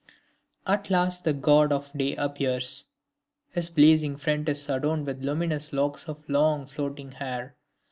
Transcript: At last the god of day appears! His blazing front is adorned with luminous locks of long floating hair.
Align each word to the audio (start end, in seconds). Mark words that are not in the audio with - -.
At 0.65 0.89
last 0.89 1.25
the 1.25 1.33
god 1.33 1.71
of 1.71 1.93
day 1.95 2.15
appears! 2.15 2.85
His 3.51 3.69
blazing 3.69 4.15
front 4.15 4.49
is 4.49 4.67
adorned 4.67 5.05
with 5.05 5.23
luminous 5.23 5.73
locks 5.73 6.09
of 6.09 6.27
long 6.27 6.65
floating 6.65 7.11
hair. 7.11 7.55